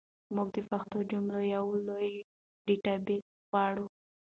موږ 0.35 0.47
د 0.55 0.57
پښتو 0.69 0.97
جملو 1.11 1.41
یو 1.55 1.65
لوی 1.87 2.13
ډیټابیس 2.65 3.25
غواړو. 3.49 3.85